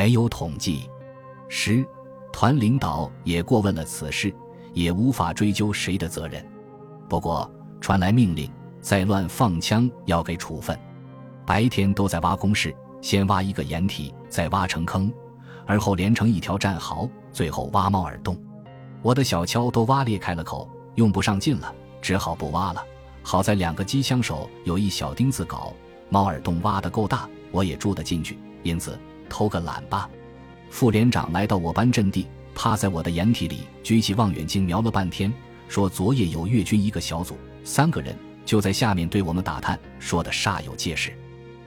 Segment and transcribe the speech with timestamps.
[0.00, 0.88] 没有统计。
[1.46, 1.86] 十，
[2.32, 4.34] 团领导也过问了此事，
[4.72, 6.42] 也无法追究谁的责任。
[7.06, 7.50] 不过
[7.82, 8.50] 传来命令，
[8.80, 10.74] 再乱放枪要给处分。
[11.44, 15.12] 白天都在挖工事，先挖一个掩体，再挖成坑，
[15.66, 18.34] 而后连成一条战壕，最后挖猫耳洞。
[19.02, 22.82] 我的小锹都挖裂开了口，用不上劲了，只好不挖了。
[23.22, 25.74] 好在两个机枪手有一小钉子镐，
[26.08, 28.98] 猫耳洞挖得够大，我也住得进去，因此
[29.30, 30.10] 偷个懒吧。
[30.68, 35.32] 副连长来到我班阵地，趴在我的掩体里，举起望远镜瞄了半天，
[35.68, 38.14] 说昨夜有越军一个小组，三个人
[38.44, 41.12] 就在下面对我们打探，说的煞有介事。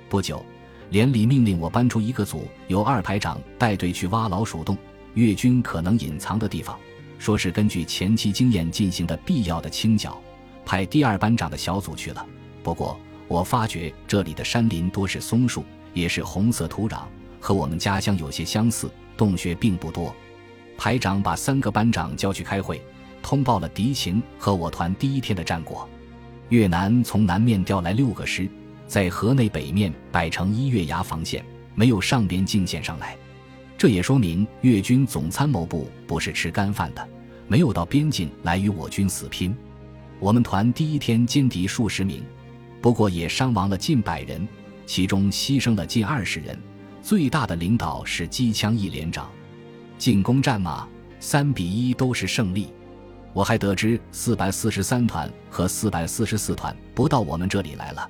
[0.07, 0.45] 不久，
[0.91, 4.77] 连里命令我搬出一个组，由二排长带队去挖老鼠洞，
[5.15, 6.77] 越军可能隐藏的地方，
[7.17, 10.21] 说是根据前期经验进行的必要的清剿。
[10.65, 12.25] 派第二班长的小组去了，
[12.61, 17.01] 不过我发觉这里的山林多是松树，也是红色土壤，
[17.43, 20.15] 和我们家乡有些相似，洞穴并不多。
[20.77, 22.81] 排长把三个班长叫去开会，
[23.21, 25.85] 通报了敌情和我团第一天的战果。
[26.47, 28.49] 越南从南面调来六个师，
[28.87, 31.43] 在河内北面摆成一月牙防线，
[31.75, 33.17] 没有上边境线上来，
[33.77, 37.05] 这也说明越军总参谋部不是吃干饭的，
[37.49, 39.53] 没有到边境来与我军死拼。
[40.17, 42.23] 我们团第一天歼敌数十名，
[42.81, 44.47] 不过也伤亡了近百人，
[44.85, 46.57] 其中牺牲了近二十人。
[47.03, 49.29] 最大的领导是机枪一连长。
[49.99, 50.87] 进攻战马
[51.19, 52.73] 三比一都是胜利。
[53.33, 58.09] 我还得知四百四十三团和四百四十四团不到我们这里来了。